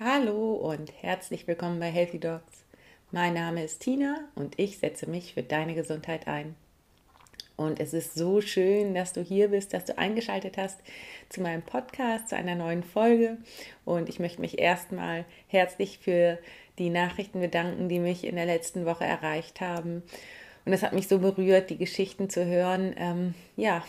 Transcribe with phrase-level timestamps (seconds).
[0.00, 2.64] Hallo und herzlich willkommen bei Healthy Dogs.
[3.12, 6.56] Mein Name ist Tina und ich setze mich für deine Gesundheit ein.
[7.54, 10.80] Und es ist so schön, dass du hier bist, dass du eingeschaltet hast
[11.28, 13.36] zu meinem Podcast, zu einer neuen Folge.
[13.84, 16.40] Und ich möchte mich erstmal herzlich für
[16.76, 20.02] die Nachrichten bedanken, die mich in der letzten Woche erreicht haben.
[20.64, 23.84] Und es hat mich so berührt, die Geschichten zu hören, ähm, ja,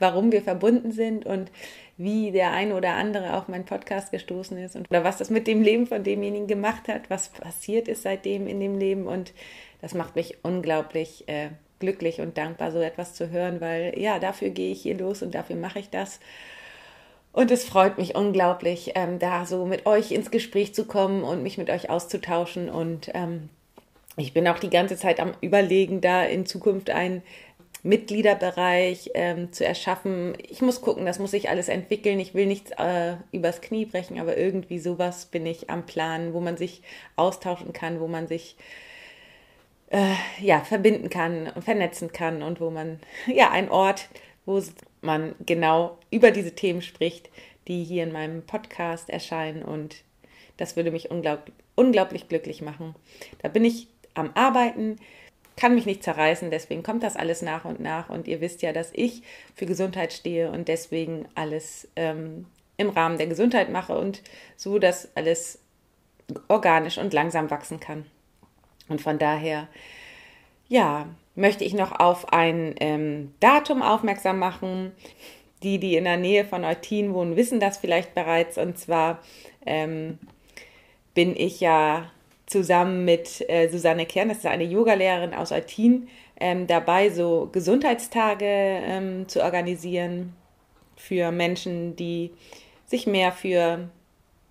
[0.00, 1.52] warum wir verbunden sind und
[1.98, 5.48] wie der eine oder andere auf meinen Podcast gestoßen ist und oder was das mit
[5.48, 9.06] dem Leben von demjenigen gemacht hat, was passiert ist seitdem in dem Leben.
[9.06, 9.34] Und
[9.82, 11.50] das macht mich unglaublich äh,
[11.80, 15.34] glücklich und dankbar, so etwas zu hören, weil ja, dafür gehe ich hier los und
[15.34, 16.20] dafür mache ich das.
[17.32, 21.42] Und es freut mich unglaublich, ähm, da so mit euch ins Gespräch zu kommen und
[21.42, 22.70] mich mit euch auszutauschen.
[22.70, 23.48] Und ähm,
[24.16, 27.22] ich bin auch die ganze Zeit am Überlegen, da in Zukunft ein
[27.88, 30.36] Mitgliederbereich ähm, zu erschaffen.
[30.46, 32.20] Ich muss gucken, das muss sich alles entwickeln.
[32.20, 36.40] Ich will nichts äh, übers Knie brechen, aber irgendwie sowas bin ich am Plan, wo
[36.40, 36.82] man sich
[37.16, 38.56] austauschen kann, wo man sich
[39.88, 44.10] äh, ja, verbinden kann und vernetzen kann und wo man, ja, ein Ort,
[44.44, 44.62] wo
[45.00, 47.30] man genau über diese Themen spricht,
[47.68, 49.96] die hier in meinem Podcast erscheinen und
[50.58, 52.94] das würde mich unglaublich, unglaublich glücklich machen.
[53.40, 54.96] Da bin ich am Arbeiten
[55.58, 58.08] kann mich nicht zerreißen, deswegen kommt das alles nach und nach.
[58.08, 59.22] Und ihr wisst ja, dass ich
[59.56, 64.22] für Gesundheit stehe und deswegen alles ähm, im Rahmen der Gesundheit mache und
[64.56, 65.58] so, dass alles
[66.46, 68.06] organisch und langsam wachsen kann.
[68.88, 69.66] Und von daher,
[70.68, 74.92] ja, möchte ich noch auf ein ähm, Datum aufmerksam machen.
[75.64, 78.58] Die, die in der Nähe von Eutin wohnen, wissen das vielleicht bereits.
[78.58, 79.18] Und zwar
[79.66, 80.20] ähm,
[81.14, 82.12] bin ich ja
[82.48, 86.08] zusammen mit äh, Susanne Kern, das ist eine Yogalehrerin aus Eutin,
[86.40, 90.34] ähm, dabei, so Gesundheitstage ähm, zu organisieren
[90.96, 92.32] für Menschen, die
[92.86, 93.88] sich mehr für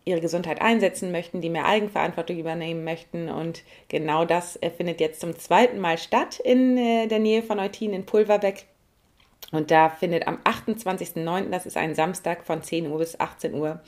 [0.06, 3.30] ihre Gesundheit einsetzen möchten, die mehr Eigenverantwortung übernehmen möchten.
[3.30, 7.60] Und genau das äh, findet jetzt zum zweiten Mal statt in äh, der Nähe von
[7.60, 8.66] Eutin in Pulverbeck.
[9.52, 13.82] Und da findet am 28.09., das ist ein Samstag von 10 Uhr bis 18 Uhr,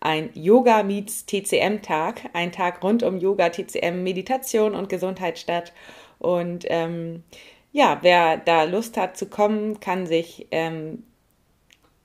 [0.00, 5.72] ein Yoga meets TCM Tag, ein Tag rund um Yoga, TCM, Meditation und Gesundheit statt.
[6.18, 7.22] Und ähm,
[7.72, 11.04] ja, wer da Lust hat zu kommen, kann sich ähm,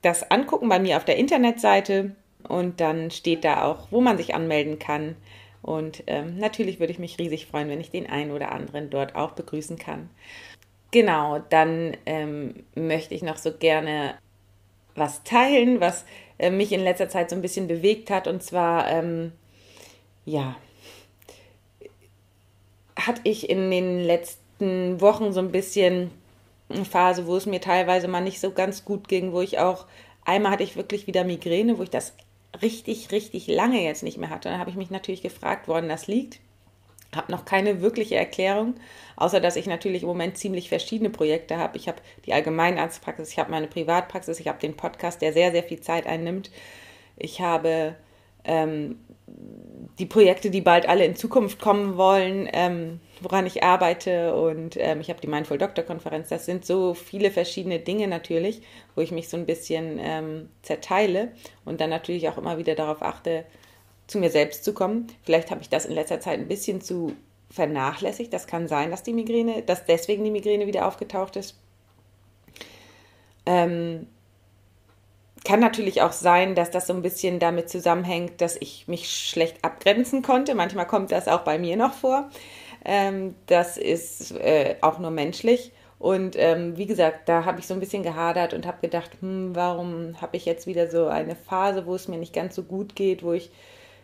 [0.01, 2.15] das angucken bei mir auf der Internetseite
[2.47, 5.15] und dann steht da auch, wo man sich anmelden kann.
[5.61, 9.15] Und ähm, natürlich würde ich mich riesig freuen, wenn ich den einen oder anderen dort
[9.15, 10.09] auch begrüßen kann.
[10.91, 14.15] Genau, dann ähm, möchte ich noch so gerne
[14.95, 16.05] was teilen, was
[16.41, 18.27] äh, mich in letzter Zeit so ein bisschen bewegt hat.
[18.27, 19.31] Und zwar, ähm,
[20.25, 20.55] ja,
[22.95, 26.11] hatte ich in den letzten Wochen so ein bisschen
[26.69, 29.85] eine Phase, wo es mir teilweise mal nicht so ganz gut ging, wo ich auch,
[30.25, 32.13] einmal hatte ich wirklich wieder Migräne, wo ich das
[32.61, 34.49] richtig, richtig lange jetzt nicht mehr hatte.
[34.49, 36.39] Dann habe ich mich natürlich gefragt, woran das liegt.
[37.15, 38.75] Habe noch keine wirkliche Erklärung,
[39.21, 41.77] außer dass ich natürlich im Moment ziemlich verschiedene Projekte habe.
[41.77, 45.63] Ich habe die Allgemeinarztpraxis, ich habe meine Privatpraxis, ich habe den Podcast, der sehr, sehr
[45.63, 46.51] viel Zeit einnimmt.
[47.17, 47.95] Ich habe
[48.43, 48.99] ähm,
[49.99, 54.99] die Projekte, die bald alle in Zukunft kommen wollen, ähm, woran ich arbeite und ähm,
[54.99, 56.29] ich habe die Mindful Doctor Konferenz.
[56.29, 58.61] Das sind so viele verschiedene Dinge natürlich,
[58.95, 61.31] wo ich mich so ein bisschen ähm, zerteile
[61.65, 63.45] und dann natürlich auch immer wieder darauf achte,
[64.07, 65.07] zu mir selbst zu kommen.
[65.23, 67.13] Vielleicht habe ich das in letzter Zeit ein bisschen zu
[67.51, 68.33] vernachlässigt.
[68.33, 71.59] Das kann sein, dass die Migräne, dass deswegen die Migräne wieder aufgetaucht ist.
[73.45, 74.07] Ähm,
[75.43, 79.63] kann natürlich auch sein, dass das so ein bisschen damit zusammenhängt, dass ich mich schlecht
[79.63, 80.55] abgrenzen konnte.
[80.55, 82.29] Manchmal kommt das auch bei mir noch vor.
[82.85, 85.71] Ähm, das ist äh, auch nur menschlich.
[85.97, 89.55] Und ähm, wie gesagt, da habe ich so ein bisschen gehadert und habe gedacht, hm,
[89.55, 92.95] warum habe ich jetzt wieder so eine Phase, wo es mir nicht ganz so gut
[92.95, 93.51] geht, wo ich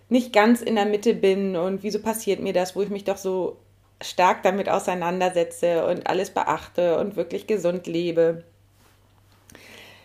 [0.09, 3.18] nicht ganz in der Mitte bin und wieso passiert mir das, wo ich mich doch
[3.18, 3.57] so
[4.01, 8.44] stark damit auseinandersetze und alles beachte und wirklich gesund lebe.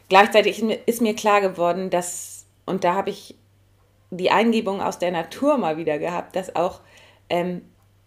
[0.08, 3.36] Gleichzeitig ist mir klar geworden, dass, und da habe ich
[4.10, 6.80] die Eingebung aus der Natur mal wieder gehabt, dass auch
[7.30, 7.62] ähm,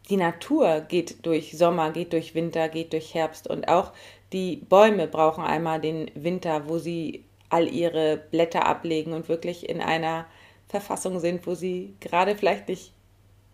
[0.10, 3.92] die Natur geht durch Sommer, geht durch Winter, geht durch Herbst und auch
[4.34, 9.82] die Bäume brauchen einmal den Winter, wo sie all ihre Blätter ablegen und wirklich in
[9.82, 10.26] einer
[10.68, 12.94] Verfassung sind, wo sie gerade vielleicht nicht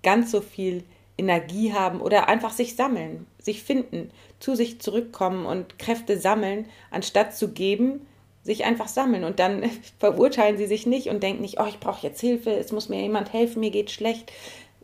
[0.03, 0.83] ganz so viel
[1.17, 7.35] Energie haben oder einfach sich sammeln, sich finden, zu sich zurückkommen und Kräfte sammeln, anstatt
[7.35, 8.07] zu geben,
[8.43, 9.69] sich einfach sammeln und dann
[9.99, 13.01] verurteilen sie sich nicht und denken nicht, oh, ich brauche jetzt Hilfe, es muss mir
[13.01, 14.31] jemand helfen, mir geht schlecht.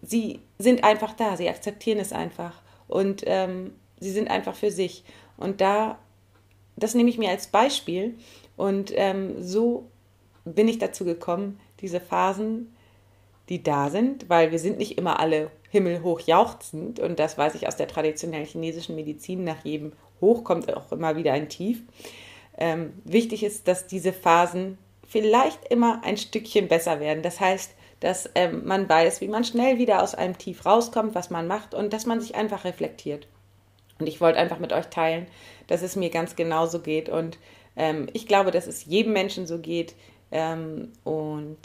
[0.01, 5.03] Sie sind einfach da, sie akzeptieren es einfach und ähm, sie sind einfach für sich.
[5.37, 5.97] Und da,
[6.75, 8.15] das nehme ich mir als Beispiel
[8.57, 9.87] und ähm, so
[10.45, 12.73] bin ich dazu gekommen, diese Phasen
[13.49, 17.67] die da sind, weil wir sind nicht immer alle himmelhoch jauchzend und das weiß ich
[17.67, 21.83] aus der traditionellen chinesischen Medizin, nach jedem Hoch kommt auch immer wieder ein Tief.
[22.57, 24.77] Ähm, wichtig ist, dass diese Phasen
[25.07, 27.23] vielleicht immer ein Stückchen besser werden.
[27.23, 31.29] Das heißt, dass ähm, man weiß, wie man schnell wieder aus einem Tief rauskommt, was
[31.29, 33.27] man macht und dass man sich einfach reflektiert.
[33.99, 35.27] Und ich wollte einfach mit euch teilen,
[35.67, 37.37] dass es mir ganz genauso geht und
[37.75, 39.95] ähm, ich glaube, dass es jedem Menschen so geht
[40.31, 41.57] ähm, und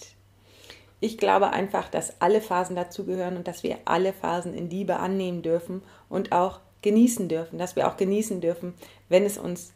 [1.01, 5.43] ich glaube einfach, dass alle Phasen dazugehören und dass wir alle Phasen in Liebe annehmen
[5.43, 8.75] dürfen und auch genießen dürfen, dass wir auch genießen dürfen,
[9.09, 9.73] wenn es uns,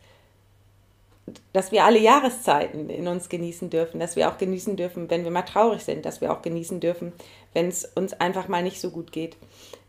[1.52, 5.32] dass wir alle Jahreszeiten in uns genießen dürfen, dass wir auch genießen dürfen, wenn wir
[5.32, 7.12] mal traurig sind, dass wir auch genießen dürfen,
[7.54, 9.36] wenn es uns einfach mal nicht so gut geht.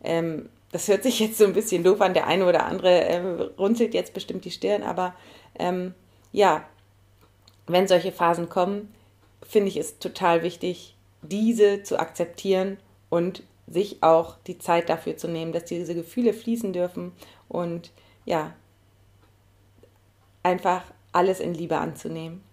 [0.03, 3.19] Ähm, das hört sich jetzt so ein bisschen doof an, der eine oder andere äh,
[3.57, 5.13] runzelt jetzt bestimmt die Stirn, aber
[5.59, 5.93] ähm,
[6.31, 6.65] ja,
[7.67, 8.93] wenn solche Phasen kommen,
[9.43, 12.77] finde ich es total wichtig, diese zu akzeptieren
[13.09, 17.11] und sich auch die Zeit dafür zu nehmen, dass diese Gefühle fließen dürfen
[17.49, 17.91] und
[18.25, 18.53] ja,
[20.43, 22.43] einfach alles in Liebe anzunehmen.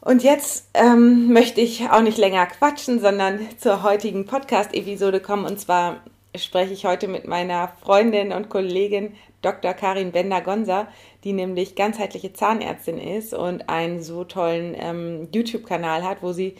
[0.00, 5.44] Und jetzt ähm, möchte ich auch nicht länger quatschen, sondern zur heutigen Podcast-Episode kommen.
[5.44, 6.02] Und zwar
[6.36, 9.74] spreche ich heute mit meiner Freundin und Kollegin Dr.
[9.74, 10.88] Karin Bender-Gonza,
[11.24, 16.56] die nämlich ganzheitliche Zahnärztin ist und einen so tollen ähm, YouTube-Kanal hat, wo sie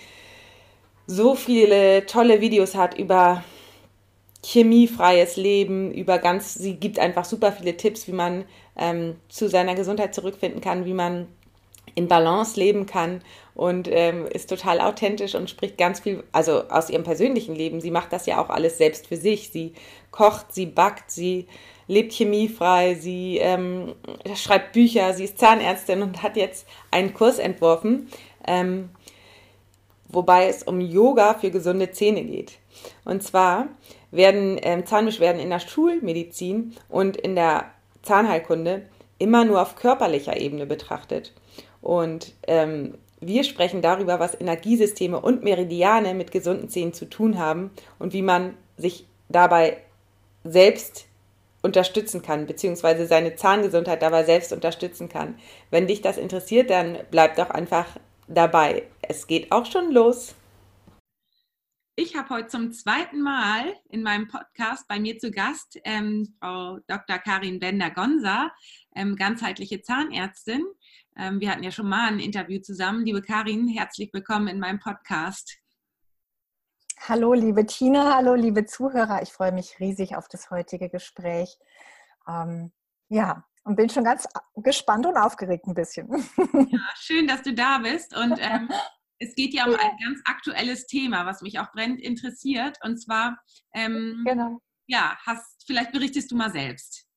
[1.06, 3.42] so viele tolle Videos hat über
[4.44, 8.44] chemiefreies Leben, über ganz, sie gibt einfach super viele Tipps, wie man
[8.76, 11.26] ähm, zu seiner Gesundheit zurückfinden kann, wie man
[11.94, 13.22] in Balance leben kann
[13.54, 17.80] und ähm, ist total authentisch und spricht ganz viel, also aus ihrem persönlichen Leben.
[17.80, 19.50] Sie macht das ja auch alles selbst für sich.
[19.50, 19.72] Sie
[20.10, 21.46] kocht, sie backt, sie
[21.88, 23.94] lebt chemiefrei, sie ähm,
[24.34, 28.08] schreibt Bücher, sie ist Zahnärztin und hat jetzt einen Kurs entworfen,
[28.46, 28.90] ähm,
[30.08, 32.58] wobei es um Yoga für gesunde Zähne geht.
[33.04, 33.68] Und zwar
[34.10, 37.70] werden ähm, Zahnbeschwerden in der Schulmedizin und in der
[38.02, 38.82] Zahnheilkunde
[39.18, 41.32] immer nur auf körperlicher Ebene betrachtet.
[41.80, 47.70] Und ähm, wir sprechen darüber, was Energiesysteme und Meridiane mit gesunden Zähnen zu tun haben
[47.98, 49.78] und wie man sich dabei
[50.44, 51.06] selbst
[51.62, 55.36] unterstützen kann, beziehungsweise seine Zahngesundheit dabei selbst unterstützen kann.
[55.70, 57.86] Wenn dich das interessiert, dann bleib doch einfach
[58.28, 58.84] dabei.
[59.02, 60.34] Es geht auch schon los.
[61.96, 66.78] Ich habe heute zum zweiten Mal in meinem Podcast bei mir zu Gast ähm, Frau
[66.86, 67.18] Dr.
[67.18, 68.52] Karin Bender-Gonza,
[68.94, 70.64] ähm, ganzheitliche Zahnärztin.
[71.18, 73.04] Ähm, wir hatten ja schon mal ein Interview zusammen.
[73.04, 75.58] Liebe Karin, herzlich willkommen in meinem Podcast.
[77.08, 79.20] Hallo, liebe Tina, hallo, liebe Zuhörer.
[79.22, 81.58] Ich freue mich riesig auf das heutige Gespräch.
[82.28, 82.72] Ähm,
[83.08, 86.08] ja, und bin schon ganz gespannt und aufgeregt ein bisschen.
[86.70, 88.16] Ja, schön, dass du da bist.
[88.16, 88.68] Und ähm,
[89.18, 92.78] es geht ja um ein ganz aktuelles Thema, was mich auch brennend interessiert.
[92.84, 93.40] Und zwar,
[93.74, 94.60] ähm, genau.
[94.86, 97.07] ja, hast, vielleicht berichtest du mal selbst.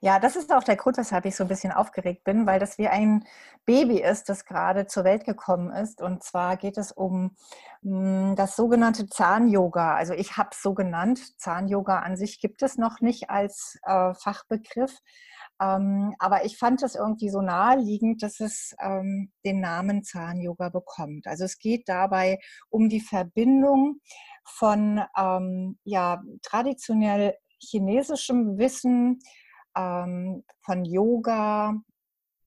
[0.00, 2.78] Ja, das ist auch der Grund, weshalb ich so ein bisschen aufgeregt bin, weil das
[2.78, 3.24] wie ein
[3.66, 6.00] Baby ist, das gerade zur Welt gekommen ist.
[6.00, 7.36] Und zwar geht es um
[7.82, 9.96] hm, das sogenannte Zahn-Yoga.
[9.96, 11.20] Also ich habe es so genannt.
[11.38, 14.96] Zahn-Yoga an sich gibt es noch nicht als äh, Fachbegriff.
[15.60, 21.26] Ähm, aber ich fand es irgendwie so naheliegend, dass es ähm, den Namen Zahn-Yoga bekommt.
[21.26, 22.38] Also es geht dabei
[22.70, 24.00] um die Verbindung
[24.44, 29.18] von ähm, ja, traditionell chinesischem Wissen,
[29.76, 31.74] ähm, von Yoga,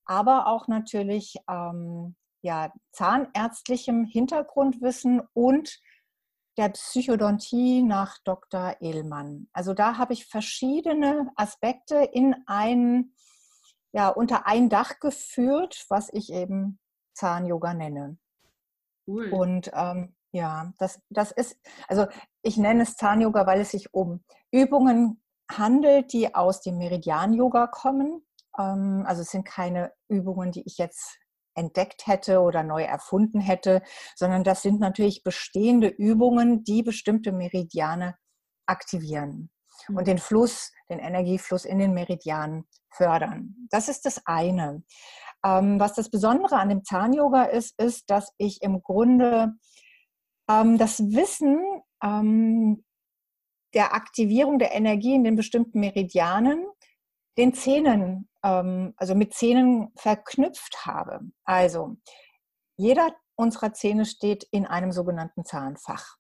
[0.06, 5.80] aber auch natürlich ähm, ja, zahnärztlichem Hintergrundwissen und
[6.58, 8.76] der Psychodontie nach Dr.
[8.82, 9.48] Ehlmann.
[9.54, 13.14] Also da habe ich verschiedene Aspekte in ein,
[13.94, 16.80] ja, unter ein Dach geführt, was ich eben
[17.14, 18.18] Zahn-Yoga nenne.
[19.08, 19.32] Cool.
[19.32, 22.08] Und ähm, ja, das, das ist, also
[22.42, 25.21] ich nenne es Zahn-Yoga, weil es sich um Übungen
[25.58, 28.26] handelt, die aus dem Meridian-Yoga kommen.
[28.58, 31.18] Ähm, also es sind keine Übungen, die ich jetzt
[31.54, 33.82] entdeckt hätte oder neu erfunden hätte,
[34.16, 38.16] sondern das sind natürlich bestehende Übungen, die bestimmte Meridiane
[38.66, 39.50] aktivieren
[39.90, 40.06] und mhm.
[40.06, 43.56] den Fluss, den Energiefluss in den Meridianen fördern.
[43.70, 44.84] Das ist das eine.
[45.46, 49.54] Ähm, was das Besondere an dem Zahn-Yoga ist, ist, dass ich im Grunde
[50.50, 51.60] ähm, das Wissen
[53.74, 56.66] der Aktivierung der Energie in den bestimmten Meridianen
[57.38, 61.22] den Zähnen, ähm, also mit Zähnen verknüpft habe.
[61.44, 61.96] Also
[62.78, 66.18] jeder unserer Zähne steht in einem sogenannten Zahnfach.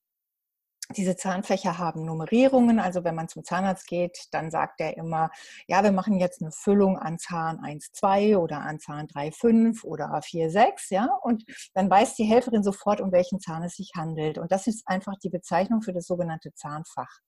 [0.97, 2.79] Diese Zahnfächer haben Nummerierungen.
[2.79, 5.29] Also wenn man zum Zahnarzt geht, dann sagt er immer,
[5.67, 9.83] ja, wir machen jetzt eine Füllung an Zahn 1, 2 oder an Zahn 3, 5
[9.83, 10.89] oder 4, 6.
[10.89, 11.09] Ja?
[11.21, 11.43] Und
[11.73, 14.37] dann weiß die Helferin sofort, um welchen Zahn es sich handelt.
[14.37, 17.19] Und das ist einfach die Bezeichnung für das sogenannte Zahnfach.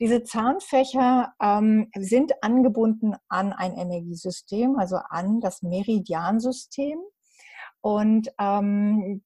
[0.00, 6.98] Diese Zahnfächer ähm, sind angebunden an ein Energiesystem, also an das Meridiansystem.
[7.82, 9.22] Und ähm,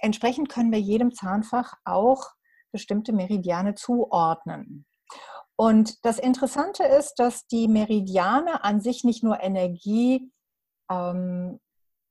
[0.00, 2.35] entsprechend können wir jedem Zahnfach auch
[2.76, 4.84] bestimmte Meridiane zuordnen.
[5.56, 10.30] Und das Interessante ist, dass die Meridiane an sich nicht nur Energie
[10.90, 11.58] ähm,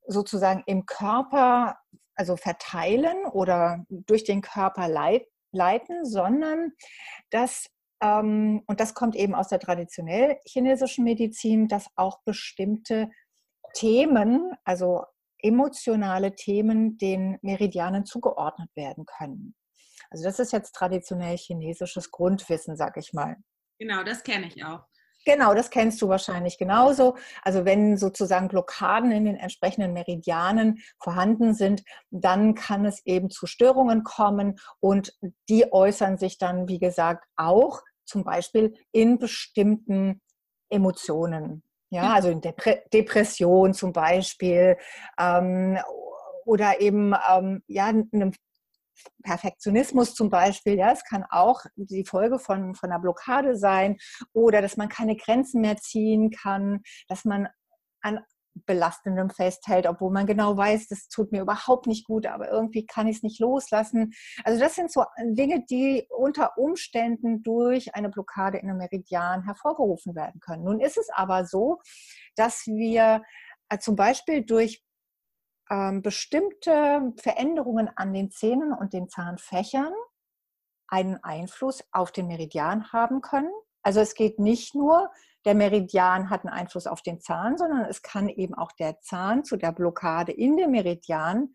[0.07, 1.77] sozusagen im Körper
[2.15, 6.71] also verteilen oder durch den Körper leit leiten, sondern
[7.29, 7.67] dass,
[8.01, 13.11] ähm, und das kommt eben aus der traditionell chinesischen Medizin, dass auch bestimmte
[13.73, 15.03] Themen, also
[15.37, 19.53] emotionale Themen, den Meridianen zugeordnet werden können.
[20.15, 23.35] Also das ist jetzt traditionell chinesisches Grundwissen, sag ich mal.
[23.79, 24.85] Genau, das kenne ich auch.
[25.25, 27.17] Genau, das kennst du wahrscheinlich genauso.
[27.41, 33.45] Also wenn sozusagen Blockaden in den entsprechenden Meridianen vorhanden sind, dann kann es eben zu
[33.45, 35.13] Störungen kommen und
[35.49, 40.21] die äußern sich dann, wie gesagt, auch zum Beispiel in bestimmten
[40.69, 41.61] Emotionen.
[41.89, 44.77] Ja, also in Depre Depression zum Beispiel
[45.19, 45.77] ähm,
[46.45, 48.31] oder eben ähm, ja, einem
[49.23, 53.97] Perfektionismus zum Beispiel, ja, es kann auch die Folge von, von einer Blockade sein
[54.33, 57.47] oder dass man keine Grenzen mehr ziehen kann, dass man
[58.01, 58.19] an
[58.65, 63.07] belastendem festhält, obwohl man genau weiß, das tut mir überhaupt nicht gut, aber irgendwie kann
[63.07, 64.13] ich es nicht loslassen.
[64.43, 70.15] Also das sind so Dinge, die unter Umständen durch eine Blockade in einem Meridian hervorgerufen
[70.15, 70.63] werden können.
[70.63, 71.81] Nun ist es aber so,
[72.35, 73.23] dass wir
[73.69, 74.84] äh, zum Beispiel durch
[75.69, 79.93] ähm, bestimmte Veränderungen an den Zähnen und den Zahnfächern
[80.87, 83.51] einen Einfluss auf den Meridian haben können.
[83.81, 85.11] Also es geht nicht nur,
[85.45, 89.43] der Meridian hat einen Einfluss auf den Zahn, sondern es kann eben auch der Zahn
[89.43, 91.53] zu der Blockade in dem Meridian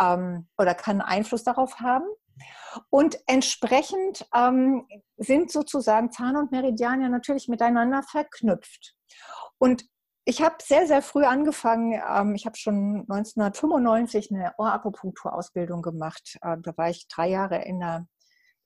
[0.00, 2.06] ähm, oder kann Einfluss darauf haben.
[2.88, 4.86] Und entsprechend ähm,
[5.16, 8.96] sind sozusagen Zahn und Meridian ja natürlich miteinander verknüpft.
[9.58, 9.84] Und
[10.28, 11.98] ich habe sehr, sehr früh angefangen.
[12.06, 16.36] Ähm, ich habe schon 1995 eine Ohrakupunkturausbildung gemacht.
[16.42, 18.06] Äh, da war ich drei Jahre in der,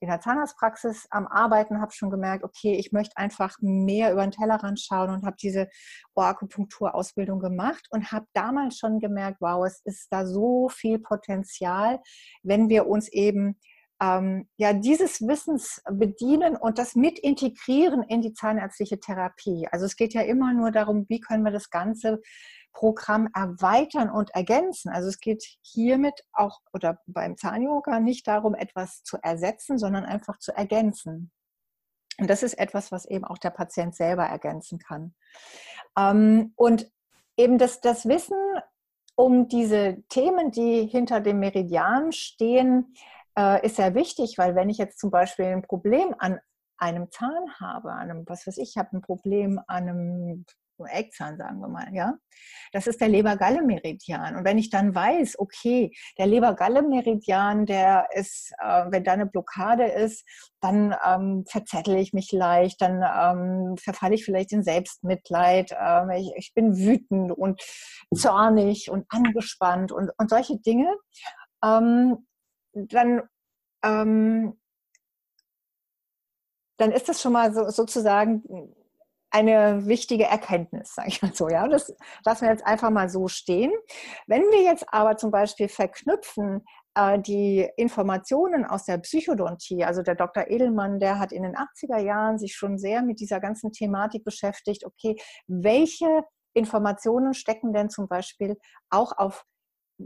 [0.00, 4.32] in der Zahnarztpraxis am Arbeiten, habe schon gemerkt, okay, ich möchte einfach mehr über den
[4.32, 5.68] Tellerrand schauen und habe diese
[6.16, 12.00] Ohrakupunkturausbildung gemacht und habe damals schon gemerkt, wow, es ist da so viel Potenzial,
[12.42, 13.56] wenn wir uns eben
[14.02, 19.68] ähm, ja, dieses Wissens bedienen und das mit integrieren in die zahnärztliche Therapie.
[19.70, 22.20] Also es geht ja immer nur darum, wie können wir das ganze
[22.72, 24.90] Programm erweitern und ergänzen.
[24.90, 30.38] Also es geht hiermit auch oder beim Zahnyoga nicht darum, etwas zu ersetzen, sondern einfach
[30.38, 31.30] zu ergänzen.
[32.18, 35.14] Und das ist etwas, was eben auch der Patient selber ergänzen kann.
[35.96, 36.90] Ähm, und
[37.36, 38.36] eben das, das Wissen
[39.14, 42.94] um diese Themen, die hinter dem Meridian stehen,
[43.38, 46.40] äh, ist sehr wichtig, weil wenn ich jetzt zum Beispiel ein Problem an
[46.78, 50.44] einem Zahn habe, an einem, was weiß ich, ich habe ein Problem an einem
[50.86, 52.14] Eckzahn, sagen wir mal, ja.
[52.72, 54.36] Das ist der Leber-Galle-Meridian.
[54.36, 59.84] Und wenn ich dann weiß, okay, der Leber-Galle-Meridian, der ist, äh, wenn da eine Blockade
[59.84, 60.24] ist,
[60.60, 66.32] dann ähm, verzettel ich mich leicht, dann ähm, verfalle ich vielleicht in Selbstmitleid, ähm, ich,
[66.36, 67.60] ich, bin wütend und
[68.14, 70.92] zornig und angespannt und, und solche Dinge.
[71.64, 72.26] Ähm,
[72.74, 73.22] dann,
[73.84, 74.58] ähm,
[76.78, 78.42] dann ist das schon mal so, sozusagen
[79.32, 81.48] eine wichtige Erkenntnis, sage ich mal so.
[81.48, 83.72] Ja, das lassen wir jetzt einfach mal so stehen.
[84.26, 86.64] Wenn wir jetzt aber zum Beispiel verknüpfen
[86.94, 90.48] äh, die Informationen aus der Psychodontie, also der Dr.
[90.48, 94.84] Edelmann, der hat in den 80er Jahren sich schon sehr mit dieser ganzen Thematik beschäftigt.
[94.84, 98.58] Okay, welche Informationen stecken denn zum Beispiel
[98.90, 99.46] auch auf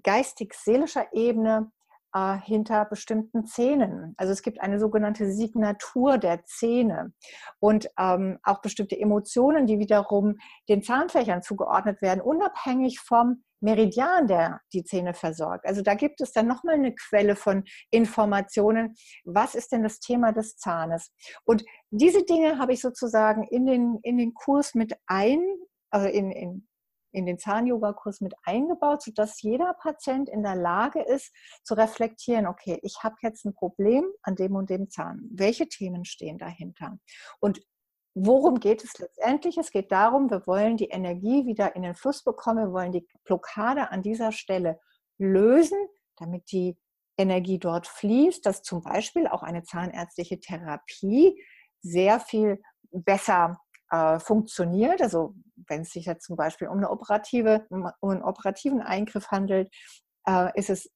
[0.03, 1.73] geistig-seelischer Ebene
[2.17, 4.15] äh, hinter bestimmten Zähnen.
[4.17, 7.13] Also es gibt eine sogenannte Signatur der Zähne
[7.61, 14.61] und ähm, auch bestimmte Emotionen, die wiederum den Zahnfächern zugeordnet werden, unabhängig vom Meridian, der
[14.73, 15.67] die Zähne versorgt.
[15.67, 18.95] Also da gibt es dann nochmal eine Quelle von Informationen.
[19.25, 21.13] Was ist denn das Thema des Zahnes?
[21.45, 25.43] Und diese Dinge habe ich sozusagen in den, in den Kurs mit ein,
[25.91, 26.69] also in, in,
[27.17, 31.33] in den Zahn-Yoga-Kurs mit eingebaut, sodass jeder Patient in der Lage ist,
[31.65, 35.27] zu reflektieren, okay, ich habe jetzt ein Problem an dem und dem Zahn.
[35.33, 36.99] Welche Themen stehen dahinter?
[37.41, 37.63] Und
[38.15, 39.57] worum geht es letztendlich?
[39.57, 43.07] Es geht darum, wir wollen die Energie wieder in den Fluss bekommen, wir wollen die
[43.25, 44.79] Blockade an dieser Stelle
[45.19, 45.79] lösen,
[46.17, 46.77] damit die
[47.19, 51.43] Energie dort fließt, dass zum Beispiel auch eine zahnärztliche Therapie
[51.81, 53.59] sehr viel besser
[53.91, 55.01] äh, funktioniert.
[55.03, 55.35] Also
[55.69, 59.71] wenn es sich jetzt zum Beispiel um, eine operative, um einen operativen Eingriff handelt,
[60.27, 60.91] äh, ist es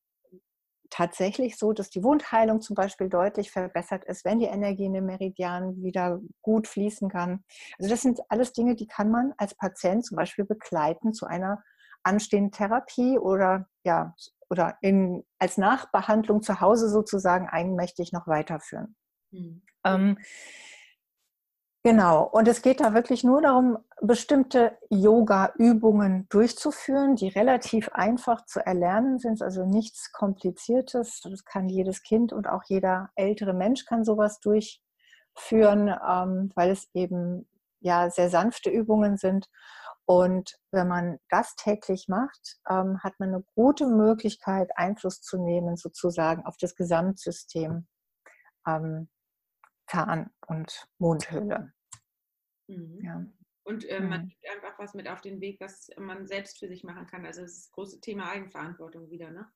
[0.90, 5.06] tatsächlich so, dass die Wundheilung zum Beispiel deutlich verbessert ist, wenn die Energie in den
[5.06, 7.44] Meridian wieder gut fließen kann.
[7.78, 11.62] Also das sind alles Dinge, die kann man als Patient zum Beispiel begleiten zu einer
[12.02, 14.14] anstehenden Therapie oder ja
[14.48, 18.96] oder in, als Nachbehandlung zu Hause sozusagen eigenmächtig noch weiterführen.
[19.30, 19.62] Mhm.
[19.84, 20.18] Ähm,
[21.82, 28.60] Genau, und es geht da wirklich nur darum, bestimmte Yoga-Übungen durchzuführen, die relativ einfach zu
[28.64, 31.20] erlernen sind, also nichts Kompliziertes.
[31.22, 36.90] Das kann jedes Kind und auch jeder ältere Mensch kann sowas durchführen, ähm, weil es
[36.92, 37.48] eben
[37.80, 39.48] ja sehr sanfte Übungen sind.
[40.04, 45.76] Und wenn man das täglich macht, ähm, hat man eine gute Möglichkeit, Einfluss zu nehmen,
[45.76, 47.86] sozusagen auf das Gesamtsystem.
[49.90, 51.72] Zahn- und Mundhöhle.
[52.68, 53.00] Mhm.
[53.02, 53.26] Ja.
[53.64, 54.28] Und äh, man mhm.
[54.28, 57.26] gibt einfach was mit auf den Weg, was man selbst für sich machen kann.
[57.26, 59.50] Also das, ist das große Thema Eigenverantwortung wieder, ne?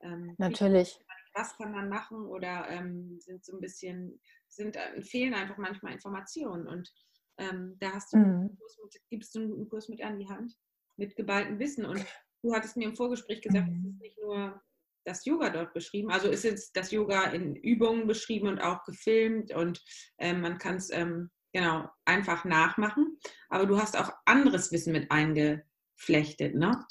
[0.00, 0.98] Ähm, Natürlich.
[1.32, 5.92] was kann man machen oder ähm, sind so ein bisschen, sind, äh, fehlen einfach manchmal
[5.92, 6.92] Informationen und
[7.38, 8.58] ähm, da hast du mhm.
[8.82, 10.54] mit, gibst du einen Kurs mit an die Hand
[10.96, 12.04] mit geballtem Wissen und
[12.42, 13.78] du hattest mir im Vorgespräch gesagt, mhm.
[13.78, 14.62] es ist nicht nur
[15.06, 16.10] das Yoga dort beschrieben.
[16.10, 19.82] Also ist jetzt das Yoga in Übungen beschrieben und auch gefilmt und
[20.18, 23.18] ähm, man kann es ähm, genau einfach nachmachen.
[23.48, 26.84] Aber du hast auch anderes Wissen mit eingeflechtet, ne?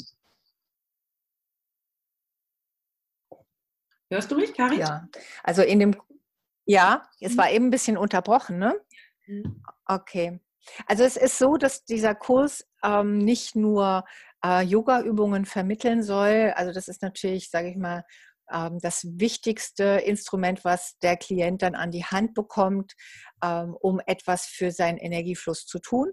[4.10, 4.80] Hörst du mich, Karin?
[4.80, 5.08] Ja,
[5.44, 5.96] also in dem,
[6.66, 7.38] ja, es mhm.
[7.38, 8.80] war eben ein bisschen unterbrochen, ne?
[9.26, 9.62] Mhm.
[9.86, 10.40] Okay.
[10.88, 14.04] Also es ist so, dass dieser Kurs ähm, nicht nur
[14.44, 16.54] äh, Yoga-Übungen vermitteln soll.
[16.56, 18.04] Also das ist natürlich, sage ich mal,
[18.52, 22.94] ähm, das wichtigste Instrument, was der Klient dann an die Hand bekommt,
[23.44, 26.12] ähm, um etwas für seinen Energiefluss zu tun.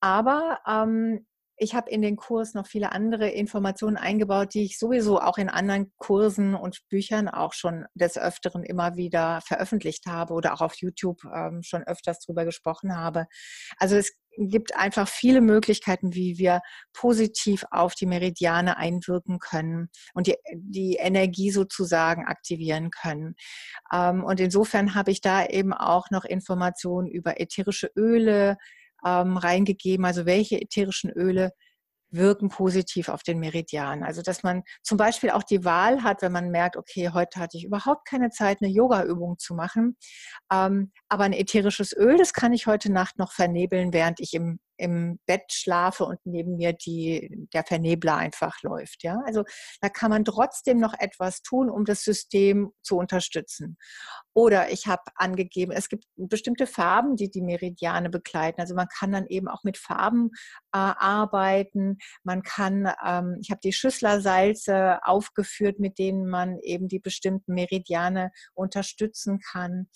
[0.00, 1.26] Aber ähm,
[1.60, 5.48] ich habe in den Kurs noch viele andere Informationen eingebaut, die ich sowieso auch in
[5.48, 10.76] anderen Kursen und Büchern auch schon des Öfteren immer wieder veröffentlicht habe oder auch auf
[10.76, 11.20] YouTube
[11.62, 13.26] schon öfters drüber gesprochen habe.
[13.76, 16.60] Also es gibt einfach viele Möglichkeiten, wie wir
[16.92, 23.34] positiv auf die Meridiane einwirken können und die, die Energie sozusagen aktivieren können.
[23.92, 28.56] Ähm, und insofern habe ich da eben auch noch Informationen über ätherische Öle,
[29.04, 31.52] ähm, reingegeben, also welche ätherischen Öle
[32.10, 34.02] wirken positiv auf den Meridian.
[34.02, 37.56] Also dass man zum Beispiel auch die Wahl hat, wenn man merkt, okay, heute hatte
[37.56, 39.96] ich überhaupt keine Zeit, eine Yoga-Übung zu machen,
[40.52, 44.58] ähm, aber ein ätherisches Öl, das kann ich heute Nacht noch vernebeln, während ich im
[44.78, 49.02] im Bett schlafe und neben mir die, der Vernebler einfach läuft.
[49.02, 49.20] Ja?
[49.26, 49.44] Also
[49.80, 53.76] da kann man trotzdem noch etwas tun, um das System zu unterstützen.
[54.34, 58.60] Oder ich habe angegeben, es gibt bestimmte Farben, die die Meridiane begleiten.
[58.60, 60.30] Also man kann dann eben auch mit Farben
[60.72, 61.98] äh, arbeiten.
[62.22, 68.30] Man kann, ähm, ich habe die Schüsslersalze aufgeführt, mit denen man eben die bestimmten Meridiane
[68.54, 69.88] unterstützen kann.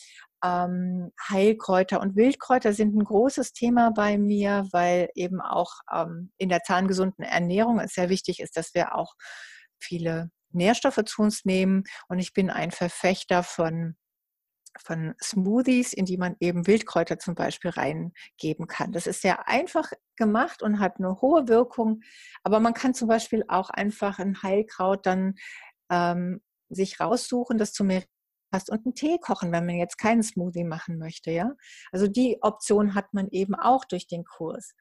[0.44, 6.48] Ähm, Heilkräuter und Wildkräuter sind ein großes Thema bei mir, weil eben auch ähm, in
[6.48, 9.14] der zahngesunden Ernährung es sehr wichtig ist, dass wir auch
[9.80, 11.84] viele Nährstoffe zu uns nehmen.
[12.08, 13.96] Und ich bin ein Verfechter von
[14.80, 18.92] von Smoothies, in die man eben Wildkräuter zum Beispiel reingeben kann.
[18.92, 22.00] Das ist sehr einfach gemacht und hat eine hohe Wirkung,
[22.42, 25.34] aber man kann zum Beispiel auch einfach ein Heilkraut dann
[25.90, 27.84] ähm, sich raussuchen, das zu
[28.52, 31.32] passt und einen Tee kochen, wenn man jetzt keinen Smoothie machen möchte.
[31.32, 31.52] Ja?
[31.90, 34.74] Also die Option hat man eben auch durch den Kurs.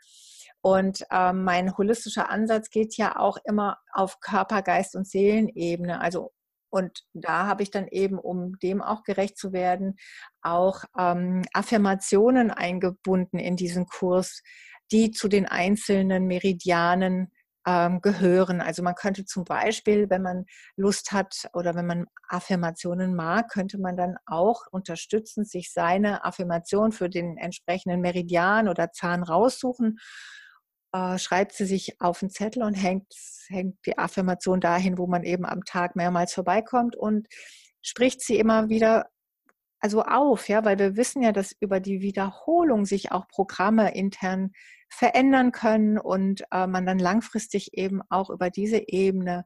[0.61, 5.99] Und ähm, mein holistischer Ansatz geht ja auch immer auf Körper, Geist und Seelenebene.
[5.99, 6.31] Also
[6.69, 9.97] und da habe ich dann eben, um dem auch gerecht zu werden,
[10.41, 14.41] auch ähm, Affirmationen eingebunden in diesen Kurs,
[14.91, 17.33] die zu den einzelnen Meridianen
[17.67, 18.61] ähm, gehören.
[18.61, 20.45] Also man könnte zum Beispiel, wenn man
[20.75, 26.91] Lust hat oder wenn man Affirmationen mag, könnte man dann auch unterstützen, sich seine Affirmation
[26.91, 29.99] für den entsprechenden Meridian oder Zahn raussuchen,
[30.93, 33.13] äh, schreibt sie sich auf einen Zettel und hängt,
[33.47, 37.27] hängt die Affirmation dahin, wo man eben am Tag mehrmals vorbeikommt und
[37.81, 39.07] spricht sie immer wieder
[39.83, 44.51] also auf, ja, weil wir wissen ja, dass über die Wiederholung sich auch Programme intern
[44.91, 49.45] verändern können und äh, man dann langfristig eben auch über diese Ebene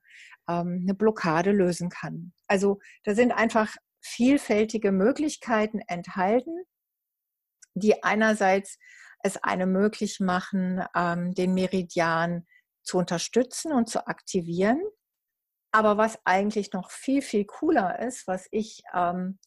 [0.49, 2.33] ähm, eine Blockade lösen kann.
[2.47, 6.63] Also da sind einfach vielfältige Möglichkeiten enthalten,
[7.73, 8.77] die einerseits
[9.23, 12.45] es einem möglich machen, ähm, den Meridian
[12.83, 14.81] zu unterstützen und zu aktivieren
[15.75, 19.39] aber was eigentlich noch viel, viel cooler ist, was ich ähm,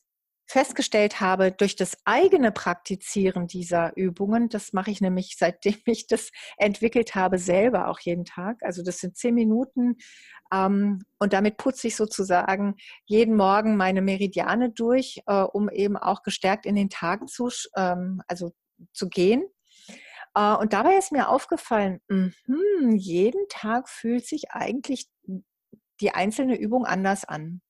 [0.49, 6.31] festgestellt habe durch das eigene Praktizieren dieser Übungen, das mache ich nämlich seitdem ich das
[6.57, 8.57] entwickelt habe, selber auch jeden Tag.
[8.63, 9.97] Also das sind zehn Minuten
[10.53, 16.23] ähm, und damit putze ich sozusagen jeden Morgen meine Meridiane durch, äh, um eben auch
[16.23, 18.53] gestärkt in den Tag zu, ähm, also
[18.95, 19.45] zu gehen.
[20.35, 22.31] Äh, und dabei ist mir aufgefallen, mh,
[22.97, 25.09] jeden Tag fühlt sich eigentlich
[26.01, 27.61] die einzelne Übung anders an.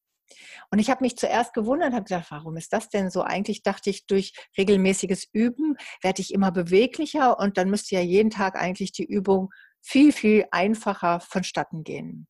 [0.70, 3.22] Und ich habe mich zuerst gewundert, habe gedacht, warum ist das denn so?
[3.22, 8.30] Eigentlich dachte ich, durch regelmäßiges Üben werde ich immer beweglicher und dann müsste ja jeden
[8.30, 12.26] Tag eigentlich die Übung viel, viel einfacher vonstatten gehen.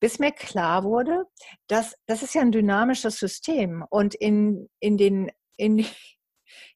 [0.00, 1.24] Bis mir klar wurde,
[1.66, 5.78] dass das ist ja ein dynamisches System und in, in, den, in,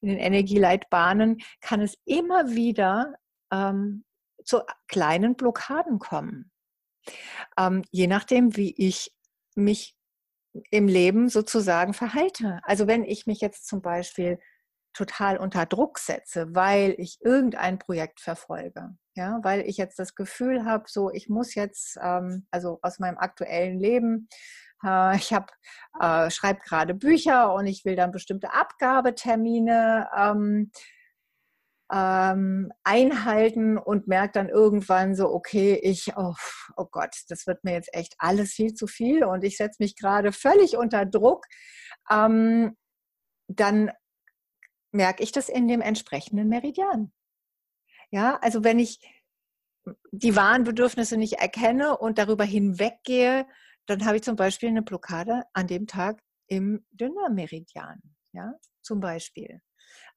[0.01, 3.13] in den Energieleitbahnen kann es immer wieder
[3.51, 4.03] ähm,
[4.43, 6.51] zu kleinen Blockaden kommen.
[7.57, 9.11] Ähm, je nachdem, wie ich
[9.55, 9.95] mich
[10.69, 12.59] im Leben sozusagen verhalte.
[12.63, 14.39] Also wenn ich mich jetzt zum Beispiel
[14.93, 20.65] total unter Druck setze, weil ich irgendein Projekt verfolge, ja, weil ich jetzt das Gefühl
[20.65, 24.29] habe, so ich muss jetzt, ähm, also aus meinem aktuellen Leben,
[24.85, 25.47] äh, ich habe
[25.99, 30.71] äh, schreibe gerade Bücher und ich will dann bestimmte Abgabetermine ähm,
[31.93, 36.33] ähm, einhalten und merke dann irgendwann so, okay, ich, oh,
[36.75, 39.95] oh Gott, das wird mir jetzt echt alles viel zu viel und ich setze mich
[39.95, 41.45] gerade völlig unter Druck,
[42.09, 42.75] ähm,
[43.47, 43.91] dann
[44.91, 47.13] merke ich das in dem entsprechenden Meridian.
[48.09, 48.99] Ja, also wenn ich
[50.11, 53.45] die wahren Bedürfnisse nicht erkenne und darüber hinweggehe,
[53.85, 58.01] dann habe ich zum Beispiel eine Blockade an dem Tag im Dünnermeridian.
[58.31, 59.61] Ja, zum Beispiel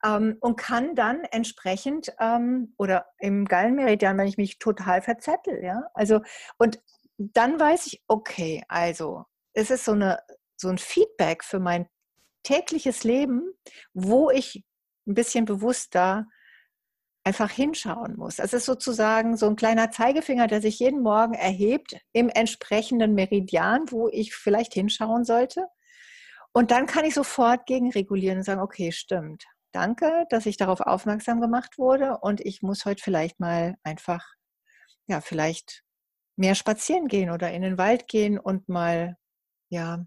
[0.05, 5.85] ähm, und kann dann entsprechend ähm, oder im Gallenmeridian, wenn ich mich total verzettel, ja,
[5.95, 6.21] also
[6.59, 6.81] und
[7.19, 10.21] dann weiß ich, okay, also es ist so eine
[10.57, 11.87] so ein Feedback für mein
[12.43, 13.53] tägliches Leben,
[13.93, 14.65] wo ich
[15.07, 16.27] ein bisschen bewusster
[17.25, 18.39] einfach hinschauen muss.
[18.39, 23.91] Es ist sozusagen so ein kleiner Zeigefinger, der sich jeden Morgen erhebt im entsprechenden Meridian,
[23.91, 25.67] wo ich vielleicht hinschauen sollte.
[26.53, 29.45] Und dann kann ich sofort gegenregulieren und sagen, okay, stimmt
[29.77, 34.25] danke, dass ich darauf aufmerksam gemacht wurde und ich muss heute vielleicht mal einfach,
[35.07, 35.85] ja, vielleicht
[36.37, 39.19] mehr spazieren gehen oder in den Wald gehen und mal,
[39.69, 40.07] ja,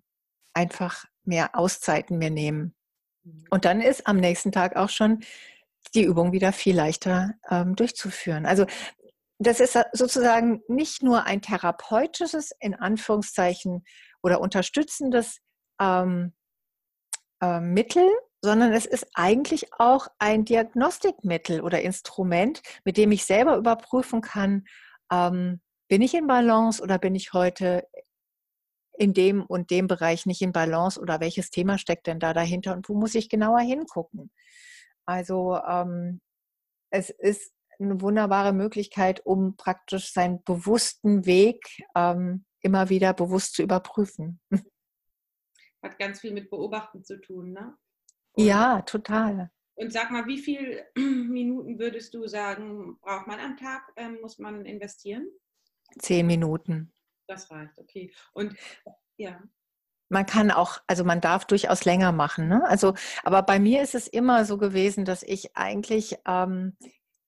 [0.56, 2.76] einfach mehr Auszeiten mir nehmen.
[3.24, 3.46] Mhm.
[3.52, 5.24] Und dann ist am nächsten Tag auch schon
[5.94, 8.48] die Übung wieder viel leichter ähm, durchzuführen.
[8.48, 8.66] Also
[9.38, 13.86] das ist sozusagen nicht nur ein therapeutisches, in Anführungszeichen,
[14.24, 15.40] oder unterstützendes
[15.80, 16.34] ähm,
[17.42, 18.10] äh, Mittel,
[18.42, 24.66] sondern es ist eigentlich auch ein Diagnostikmittel oder Instrument, mit dem ich selber überprüfen kann,
[25.12, 27.88] ähm, bin ich in Balance oder bin ich heute
[28.98, 32.74] in dem und dem Bereich nicht in Balance oder welches Thema steckt denn da dahinter
[32.74, 34.32] und wo muss ich genauer hingucken?
[35.06, 36.22] Also ähm,
[36.92, 43.64] es ist eine wunderbare Möglichkeit, um praktisch seinen bewussten Weg ähm, immer wieder bewusst zu
[43.64, 44.42] überprüfen.
[45.82, 47.78] Hat ganz viel mit Beobachten zu tun, ne?
[48.40, 49.52] Ja, total.
[49.76, 54.40] Und sag mal, wie viele Minuten würdest du sagen, braucht man am Tag, ähm, muss
[54.40, 55.28] man investieren?
[56.00, 56.94] Zehn Minuten.
[57.28, 58.14] Das reicht, okay.
[58.34, 58.56] Und
[59.18, 59.42] ja.
[60.10, 62.48] Man kann auch, also man darf durchaus länger machen.
[62.48, 62.64] Ne?
[62.66, 66.76] Also, aber bei mir ist es immer so gewesen, dass ich eigentlich ähm,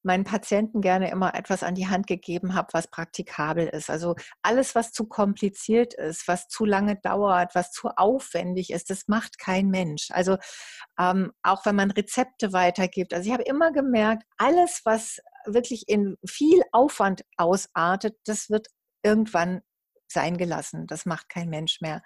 [0.03, 3.89] meinen Patienten gerne immer etwas an die Hand gegeben habe, was praktikabel ist.
[3.89, 9.07] Also alles, was zu kompliziert ist, was zu lange dauert, was zu aufwendig ist, das
[9.07, 10.09] macht kein Mensch.
[10.11, 10.37] Also
[10.99, 13.13] ähm, auch wenn man Rezepte weitergibt.
[13.13, 18.67] Also ich habe immer gemerkt, alles, was wirklich in viel Aufwand ausartet, das wird
[19.03, 19.61] irgendwann
[20.07, 20.87] sein gelassen.
[20.87, 22.01] Das macht kein Mensch mehr.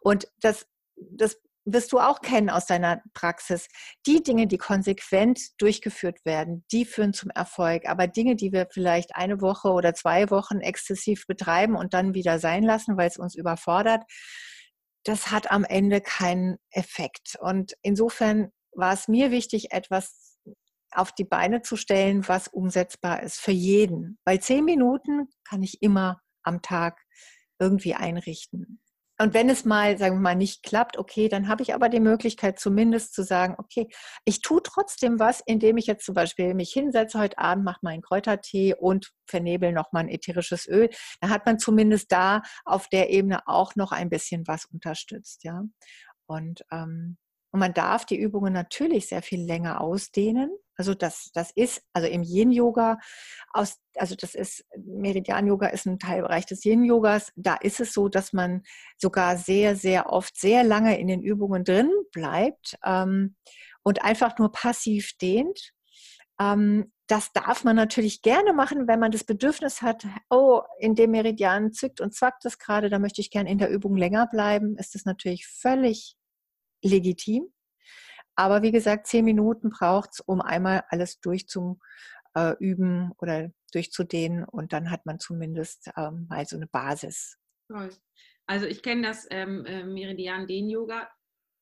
[0.00, 3.68] Und das, das wirst du auch kennen aus deiner Praxis.
[4.06, 7.88] Die Dinge, die konsequent durchgeführt werden, die führen zum Erfolg.
[7.88, 12.38] Aber Dinge, die wir vielleicht eine Woche oder zwei Wochen exzessiv betreiben und dann wieder
[12.38, 14.02] sein lassen, weil es uns überfordert,
[15.04, 17.36] das hat am Ende keinen Effekt.
[17.40, 20.38] Und insofern war es mir wichtig, etwas
[20.92, 24.18] auf die Beine zu stellen, was umsetzbar ist für jeden.
[24.24, 27.00] Weil zehn Minuten kann ich immer am Tag
[27.58, 28.80] irgendwie einrichten.
[29.20, 32.00] Und wenn es mal, sagen wir mal, nicht klappt, okay, dann habe ich aber die
[32.00, 33.86] Möglichkeit zumindest zu sagen, okay,
[34.24, 38.00] ich tue trotzdem was, indem ich jetzt zum Beispiel mich hinsetze heute Abend, mache meinen
[38.00, 40.88] Kräutertee und vernebel noch mal ein ätherisches Öl.
[41.20, 45.64] Da hat man zumindest da auf der Ebene auch noch ein bisschen was unterstützt, ja.
[46.24, 47.18] Und ähm,
[47.52, 50.50] Und man darf die Übungen natürlich sehr viel länger ausdehnen.
[50.76, 52.98] Also das, das ist, also im Yin-Yoga,
[53.52, 57.32] also das ist, Meridian-Yoga ist ein Teilbereich des Yin-Yogas.
[57.36, 58.62] Da ist es so, dass man
[58.96, 63.36] sogar sehr, sehr oft sehr lange in den Übungen drin bleibt ähm,
[63.82, 65.72] und einfach nur passiv dehnt.
[66.40, 71.10] Ähm, das darf man natürlich gerne machen, wenn man das Bedürfnis hat, oh, in dem
[71.10, 74.76] Meridian zwickt und zwackt es gerade, da möchte ich gerne in der Übung länger bleiben,
[74.78, 76.16] ist das natürlich völlig
[76.82, 77.52] legitim.
[78.36, 81.80] Aber wie gesagt, zehn Minuten braucht es, um einmal alles durchzuüben
[82.34, 87.36] äh, oder durchzudehnen und dann hat man zumindest ähm, mal so eine Basis.
[87.68, 87.90] Toll.
[88.46, 91.08] Also ich kenne das ähm, äh, Meridian Dehn Yoga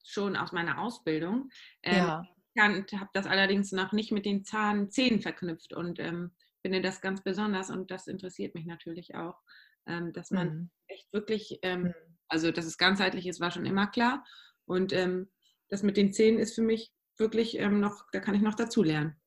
[0.04, 1.50] schon aus meiner Ausbildung.
[1.82, 2.24] Ähm, ja
[2.58, 7.70] habe das allerdings noch nicht mit den Zahnzähnen verknüpft und ähm, finde das ganz besonders
[7.70, 9.40] und das interessiert mich natürlich auch,
[9.86, 10.70] ähm, dass man mhm.
[10.88, 11.94] echt wirklich, ähm, mhm.
[12.28, 14.24] also dass es ganzheitlich ist, war schon immer klar
[14.68, 15.30] und ähm,
[15.68, 18.82] das mit den Zähnen ist für mich wirklich ähm, noch, da kann ich noch dazu
[18.82, 19.20] lernen.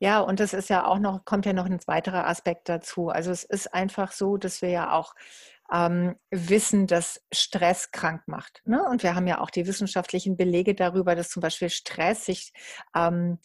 [0.00, 3.08] Ja, und das ist ja auch noch, kommt ja noch ein weiterer Aspekt dazu.
[3.08, 5.14] Also es ist einfach so, dass wir ja auch
[5.72, 8.62] ähm, wissen, dass Stress krank macht.
[8.64, 8.84] Ne?
[8.90, 12.52] Und wir haben ja auch die wissenschaftlichen Belege darüber, dass zum Beispiel Stress sich
[12.96, 13.38] ähm,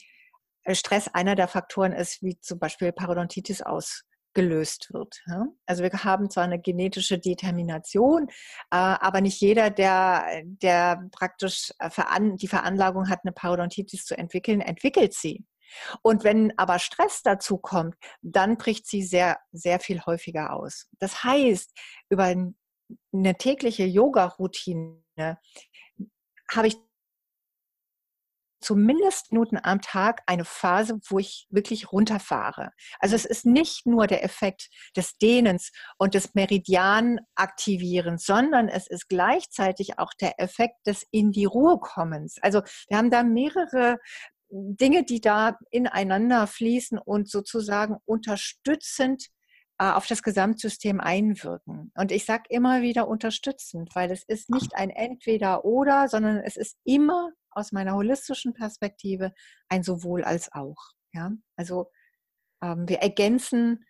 [0.69, 3.62] Stress einer der Faktoren ist, wie zum Beispiel Parodontitis
[4.38, 5.23] ausgelöst wird.
[5.65, 8.28] Also wir haben zwar eine genetische Determination,
[8.71, 11.89] äh, aber nicht jeder, der, der praktisch äh,
[12.36, 15.45] die Veranlagung hat, eine Parodontitis zu entwickeln, entwickelt sie.
[16.02, 20.88] Und wenn aber Stress dazu kommt, dann bricht sie sehr, sehr viel häufiger aus.
[21.00, 21.71] Das heißt,
[22.10, 25.04] über eine tägliche Yoga-Routine
[26.50, 26.78] habe ich
[28.60, 32.72] zumindest Minuten am Tag eine Phase, wo ich wirklich runterfahre.
[33.00, 39.10] Also es ist nicht nur der Effekt des Dehnens und des Meridian-Aktivierens, sondern es ist
[39.10, 42.38] gleichzeitig auch der Effekt des in die Ruhe kommens.
[42.41, 43.98] Also wir haben da mehrere
[44.50, 49.28] Dinge, die da ineinander fließen und sozusagen unterstützend
[49.80, 51.91] äh, auf das Gesamtsystem einwirken.
[51.96, 56.78] Und ich sage immer wieder unterstützend, weil es ist nicht ein Entweder-Oder, sondern es ist
[56.84, 59.34] immer aus meiner holistischen Perspektive
[59.67, 60.91] ein sowohl als auch.
[61.13, 61.32] Ja?
[61.56, 61.91] Also
[62.62, 63.84] ähm, wir ergänzen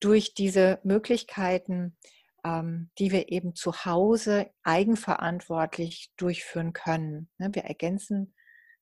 [0.00, 1.98] durch diese Möglichkeiten,
[2.44, 7.28] ähm, die wir eben zu Hause eigenverantwortlich durchführen können.
[7.38, 7.50] Ne?
[7.52, 8.34] Wir ergänzen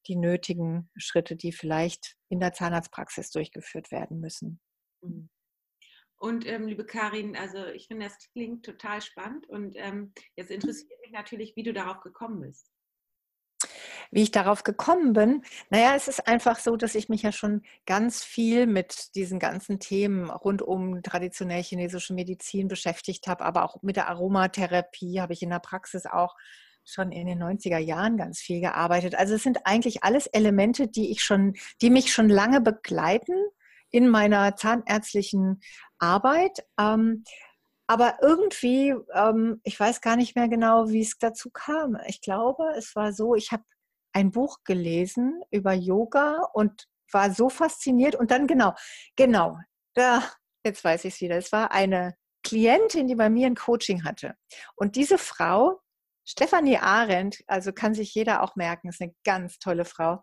[0.06, 4.60] die nötigen Schritte, die vielleicht in der Zahnarztpraxis durchgeführt werden müssen.
[5.02, 5.30] Mhm.
[6.18, 11.00] Und ähm, liebe Karin, also ich finde, das klingt total spannend und ähm, jetzt interessiert
[11.00, 12.71] mich natürlich, wie du darauf gekommen bist.
[14.12, 17.62] Wie ich darauf gekommen bin, naja, es ist einfach so, dass ich mich ja schon
[17.86, 23.82] ganz viel mit diesen ganzen Themen rund um traditionell chinesische Medizin beschäftigt habe, aber auch
[23.82, 26.36] mit der Aromatherapie habe ich in der Praxis auch
[26.84, 29.14] schon in den 90er Jahren ganz viel gearbeitet.
[29.14, 33.34] Also es sind eigentlich alles Elemente, die ich schon, die mich schon lange begleiten
[33.90, 35.60] in meiner zahnärztlichen
[35.98, 36.64] Arbeit.
[36.78, 37.24] Ähm,
[37.86, 41.98] aber irgendwie, ähm, ich weiß gar nicht mehr genau, wie es dazu kam.
[42.06, 43.64] Ich glaube, es war so, ich habe
[44.12, 48.14] ein Buch gelesen über Yoga und war so fasziniert.
[48.14, 48.74] Und dann genau,
[49.16, 49.58] genau,
[49.94, 50.22] da,
[50.64, 51.36] jetzt weiß ich es wieder.
[51.36, 54.34] Es war eine Klientin, die bei mir ein Coaching hatte.
[54.74, 55.82] Und diese Frau
[56.24, 60.22] Stefanie Arendt, also kann sich jeder auch merken, ist eine ganz tolle Frau.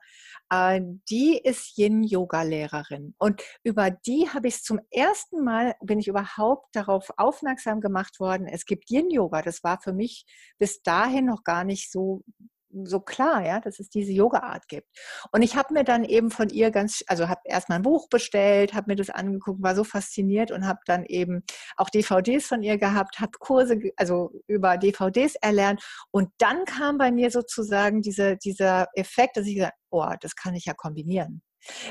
[0.50, 3.16] Äh, die ist Yin-Yoga-Lehrerin.
[3.18, 8.48] Und über die habe ich zum ersten Mal, bin ich überhaupt darauf aufmerksam gemacht worden,
[8.48, 9.42] es gibt Yin-Yoga.
[9.42, 10.26] Das war für mich
[10.58, 12.24] bis dahin noch gar nicht so
[12.72, 14.88] so klar, ja, dass es diese Yoga-Art gibt.
[15.32, 18.10] Und ich habe mir dann eben von ihr ganz, also habe erst mal ein Buch
[18.10, 21.44] bestellt, habe mir das angeguckt, war so fasziniert und habe dann eben
[21.78, 25.84] auch DVDs von ihr gehabt, habe Kurse, also über DVDs erlernt.
[26.12, 30.56] Und dann kam bei mir sozusagen diese, dieser Effekt, dass ich gesagt oh, das kann
[30.56, 31.42] ich ja kombinieren.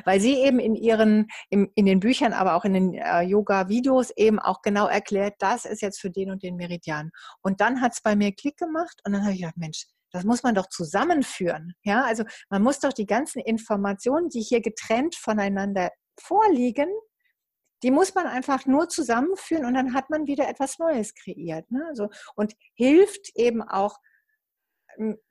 [0.04, 4.10] Weil sie eben in ihren, in, in den Büchern, aber auch in den äh, Yoga-Videos
[4.16, 7.10] eben auch genau erklärt, das ist jetzt für den und den Meridian.
[7.42, 10.24] Und dann hat es bei mir Klick gemacht und dann habe ich gedacht, Mensch, das
[10.24, 11.74] muss man doch zusammenführen.
[11.82, 15.90] Ja, also man muss doch die ganzen Informationen, die hier getrennt voneinander
[16.20, 16.88] vorliegen,
[17.82, 21.70] die muss man einfach nur zusammenführen und dann hat man wieder etwas Neues kreiert.
[21.70, 21.84] Ne?
[21.88, 23.98] Also, und hilft eben auch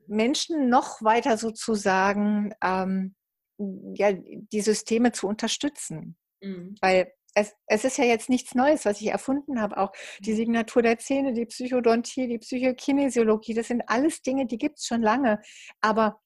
[0.08, 3.16] Menschen noch weiter sozusagen, ähm,
[3.58, 6.18] ja, die Systeme zu unterstützen.
[6.42, 6.76] Mhm.
[6.80, 9.78] Weil es, es, ist ja jetzt nichts Neues, was ich erfunden habe.
[9.78, 10.38] Auch die mhm.
[10.38, 15.04] Signatur der Zähne, die Psychodontie, die Psychokinesiologie, das sind alles Dinge, die gibt es schon
[15.04, 15.40] lange.
[15.80, 16.20] Aber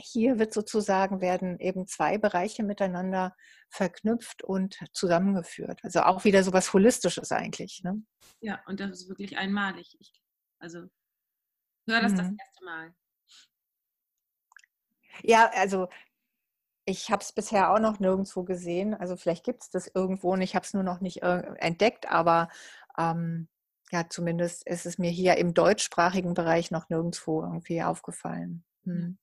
[0.00, 3.36] hier wird sozusagen, werden eben zwei Bereiche miteinander
[3.70, 5.78] verknüpft und zusammengeführt.
[5.84, 7.82] Also auch wieder so was Holistisches eigentlich.
[7.84, 8.02] Ne?
[8.40, 9.96] Ja, und das ist wirklich einmalig.
[10.00, 10.12] Ich,
[10.58, 10.80] also
[11.86, 12.16] höre das mhm.
[12.16, 12.94] das erste Mal.
[15.22, 15.88] Ja, also
[16.88, 18.94] ich habe es bisher auch noch nirgendwo gesehen.
[18.94, 22.10] Also vielleicht gibt es das irgendwo und ich habe es nur noch nicht äh, entdeckt,
[22.10, 22.48] aber
[22.96, 23.48] ähm,
[23.92, 28.64] ja, zumindest ist es mir hier im deutschsprachigen Bereich noch nirgendwo irgendwie aufgefallen.
[28.84, 29.18] Hm.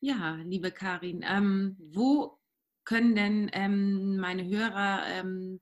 [0.00, 2.38] Ja, liebe Karin, ähm, wo
[2.84, 5.60] können denn ähm, meine Hörer ähm,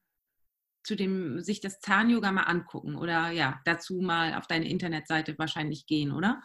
[0.84, 5.84] zu dem, sich das Zahn-Yoga mal angucken oder ja, dazu mal auf deine Internetseite wahrscheinlich
[5.86, 6.40] gehen, oder?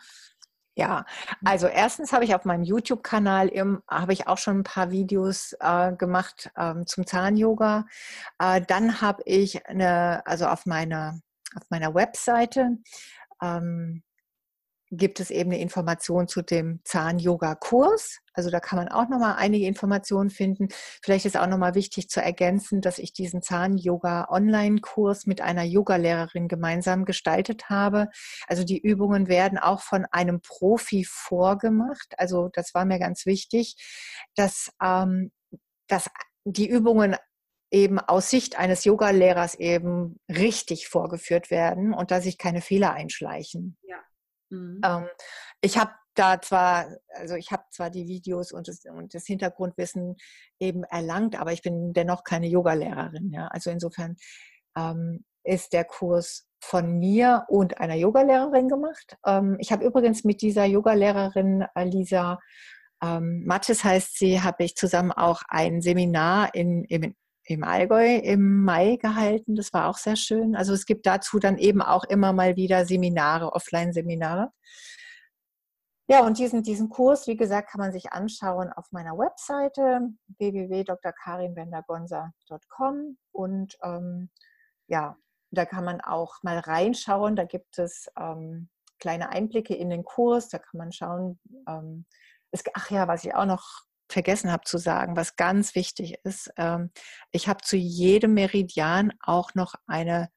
[0.75, 1.05] Ja,
[1.45, 3.51] also erstens habe ich auf meinem YouTube-Kanal
[3.87, 7.85] habe ich auch schon ein paar Videos äh, gemacht ähm, zum Zahn-Yoga.
[8.39, 11.19] Äh, dann habe ich eine, also auf meiner
[11.55, 12.77] auf meiner Webseite
[13.41, 14.03] ähm,
[14.95, 18.19] gibt es eben eine Information zu dem Zahn-Yoga-Kurs.
[18.33, 20.67] Also da kann man auch nochmal einige Informationen finden.
[21.01, 27.05] Vielleicht ist auch nochmal wichtig zu ergänzen, dass ich diesen Zahn-Yoga-Online-Kurs mit einer Yogalehrerin gemeinsam
[27.05, 28.09] gestaltet habe.
[28.47, 32.13] Also die Übungen werden auch von einem Profi vorgemacht.
[32.17, 33.75] Also das war mir ganz wichtig,
[34.35, 35.31] dass, ähm,
[35.87, 36.09] dass
[36.45, 37.15] die Übungen
[37.71, 43.77] eben aus Sicht eines Yogalehrers eben richtig vorgeführt werden und dass sich keine Fehler einschleichen.
[43.81, 43.97] Ja.
[44.53, 44.81] Mhm.
[44.85, 45.07] Ähm,
[45.61, 50.15] ich habe da zwar, also ich habe zwar die Videos und das, und das, Hintergrundwissen
[50.59, 53.31] eben erlangt, aber ich bin dennoch keine Yogalehrerin.
[53.31, 53.47] Ja?
[53.47, 54.15] Also insofern
[54.77, 59.17] ähm, ist der Kurs von mir und einer Yogalehrerin gemacht.
[59.25, 62.39] Ähm, ich habe übrigens mit dieser Yogalehrerin Lisa
[63.03, 68.63] ähm, Mattes heißt sie, habe ich zusammen auch ein Seminar in, in, im Allgäu im
[68.63, 69.55] Mai gehalten.
[69.55, 70.55] Das war auch sehr schön.
[70.55, 74.51] Also es gibt dazu dann eben auch immer mal wieder Seminare, Offline-Seminare.
[76.07, 83.17] Ja, und diesen, diesen Kurs, wie gesagt, kann man sich anschauen auf meiner Webseite www.drkarinwendergonser.com
[83.31, 84.29] und ähm,
[84.87, 85.15] ja,
[85.51, 87.37] da kann man auch mal reinschauen.
[87.37, 90.49] Da gibt es ähm, kleine Einblicke in den Kurs.
[90.49, 91.39] Da kann man schauen.
[91.67, 92.05] Ähm,
[92.51, 96.51] es, ach ja, was ich auch noch vergessen habe zu sagen, was ganz wichtig ist.
[96.57, 96.91] Ähm,
[97.31, 100.29] ich habe zu jedem Meridian auch noch eine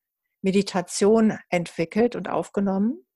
[0.42, 3.06] Meditation entwickelt und aufgenommen,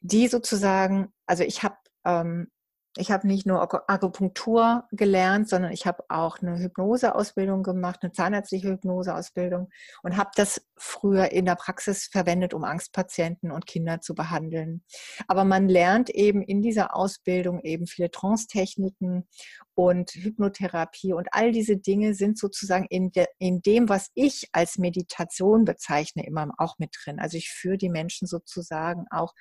[0.00, 2.50] die sozusagen, also ich habe ähm,
[2.96, 8.68] ich habe nicht nur Akupunktur gelernt, sondern ich habe auch eine Hypnoseausbildung gemacht, eine zahnärztliche
[8.68, 9.70] Hypnoseausbildung
[10.02, 14.82] und habe das früher in der Praxis verwendet, um Angstpatienten und Kinder zu behandeln.
[15.28, 19.28] Aber man lernt eben in dieser Ausbildung eben viele Trance-Techniken
[19.74, 24.78] und Hypnotherapie und all diese Dinge sind sozusagen in, de, in dem, was ich als
[24.78, 27.20] Meditation bezeichne, immer auch mit drin.
[27.20, 29.32] Also ich führe die Menschen sozusagen auch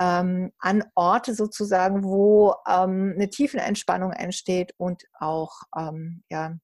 [0.00, 6.56] ähm, an Orte sozusagen, wo ähm, eine Tiefenentspannung entsteht und auch ähm, ja,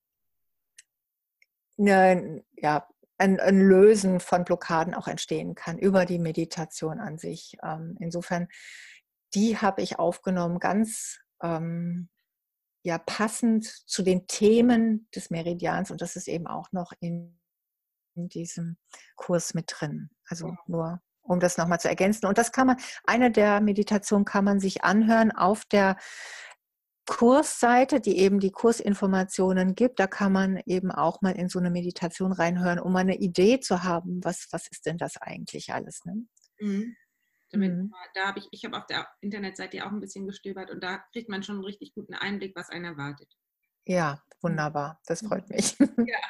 [1.78, 2.86] eine, ja,
[3.18, 7.56] ein, ein, Lösen von Blockaden auch entstehen kann über die Meditation an sich.
[7.62, 8.48] Ähm, insofern,
[9.34, 12.08] die habe ich aufgenommen, ganz ähm,
[12.82, 17.38] ja, passend zu den Themen des Meridians und das ist eben auch noch in,
[18.14, 18.78] in diesem
[19.16, 20.10] Kurs mit drin.
[20.26, 22.26] Also nur um das nochmal zu ergänzen.
[22.26, 25.96] Und das kann man, eine der Meditationen kann man sich anhören auf der
[27.06, 29.98] Kursseite, die eben die Kursinformationen gibt.
[29.98, 33.58] Da kann man eben auch mal in so eine Meditation reinhören, um mal eine Idee
[33.58, 36.04] zu haben, was, was ist denn das eigentlich alles.
[36.04, 36.26] Ne?
[36.60, 36.96] Mhm.
[37.50, 37.92] Damit, mhm.
[38.14, 41.28] Da habe ich, ich habe auf der Internetseite auch ein bisschen gestöbert und da kriegt
[41.28, 43.28] man schon einen richtig guten Einblick, was einen erwartet.
[43.86, 45.00] Ja, wunderbar.
[45.06, 45.56] Das freut mhm.
[45.56, 45.76] mich.
[45.78, 46.20] Ja,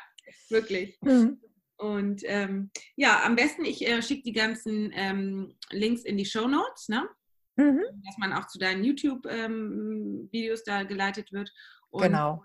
[0.49, 0.99] wirklich.
[1.03, 1.43] Mhm.
[1.81, 6.47] Und ähm, ja, am besten, ich äh, schicke die ganzen ähm, Links in die Show
[6.47, 7.09] Notes, ne?
[7.57, 7.81] Mhm.
[8.05, 11.51] dass man auch zu deinen YouTube-Videos ähm, da geleitet wird.
[11.89, 12.45] Und genau.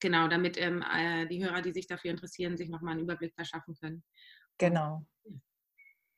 [0.00, 3.74] Genau, damit ähm, äh, die Hörer, die sich dafür interessieren, sich nochmal einen Überblick verschaffen
[3.74, 4.02] können.
[4.56, 5.04] Genau.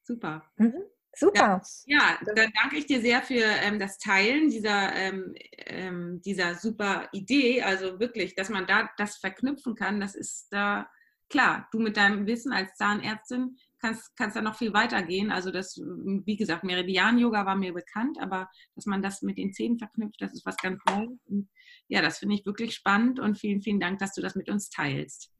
[0.03, 0.45] Super.
[0.57, 0.83] Mhm.
[1.17, 1.61] Super.
[1.87, 5.35] Ja, ja, dann danke ich dir sehr für ähm, das Teilen dieser, ähm,
[5.67, 7.63] ähm, dieser super Idee.
[7.63, 10.89] Also wirklich, dass man da das verknüpfen kann, das ist da
[11.31, 15.33] klar, du mit deinem Wissen als Zahnärztin kannst, kannst da noch viel weiter gehen.
[15.33, 19.79] Also das, wie gesagt, Meridian-Yoga war mir bekannt, aber dass man das mit den Zähnen
[19.79, 21.19] verknüpft, das ist was ganz Neues.
[21.27, 21.49] Und
[21.89, 24.69] ja, das finde ich wirklich spannend und vielen, vielen Dank, dass du das mit uns
[24.69, 25.31] teilst.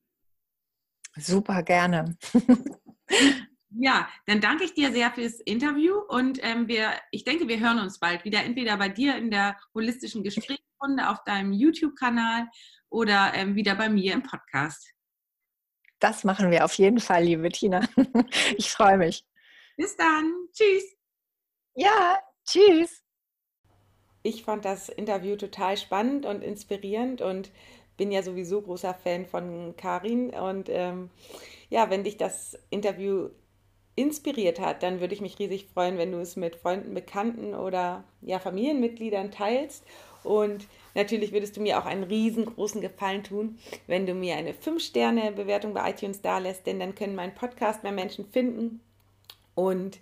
[1.17, 2.17] Super, gerne.
[3.73, 7.79] Ja, dann danke ich dir sehr fürs Interview und ähm, wir, ich denke, wir hören
[7.79, 12.49] uns bald wieder, entweder bei dir in der holistischen Gesprächsrunde auf deinem YouTube-Kanal
[12.89, 14.93] oder ähm, wieder bei mir im Podcast.
[16.01, 17.87] Das machen wir auf jeden Fall, liebe Tina.
[18.57, 19.25] Ich freue mich.
[19.77, 20.49] Bis dann.
[20.53, 20.85] Tschüss.
[21.75, 23.03] Ja, tschüss.
[24.23, 27.51] Ich fand das Interview total spannend und inspirierend und
[27.97, 30.31] bin ja sowieso großer Fan von Karin.
[30.31, 31.11] Und ähm,
[31.71, 33.31] ja, wenn dich das Interview
[33.97, 38.05] inspiriert hat, dann würde ich mich riesig freuen, wenn du es mit Freunden, Bekannten oder
[38.23, 39.85] ja, Familienmitgliedern teilst
[40.23, 45.75] Und natürlich würdest du mir auch einen riesengroßen Gefallen tun, wenn du mir eine 5-Sterne-Bewertung
[45.75, 48.81] bei iTunes da lässt, denn dann können meinen Podcast mehr Menschen finden.
[49.55, 49.99] Und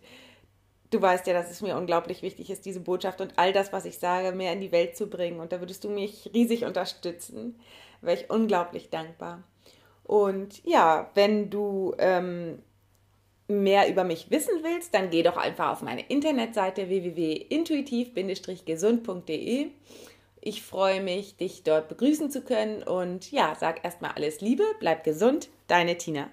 [0.90, 3.84] du weißt ja, dass es mir unglaublich wichtig ist, diese Botschaft und all das, was
[3.84, 5.40] ich sage, mehr in die Welt zu bringen.
[5.40, 7.58] Und da würdest du mich riesig unterstützen.
[8.00, 9.42] Wäre ich unglaublich dankbar.
[10.04, 12.62] Und ja, wenn du ähm,
[13.48, 19.66] mehr über mich wissen willst, dann geh doch einfach auf meine Internetseite www.intuitiv-gesund.de.
[20.48, 25.04] Ich freue mich, dich dort begrüßen zu können und ja, sag erstmal alles Liebe, bleib
[25.04, 26.30] gesund, deine Tina.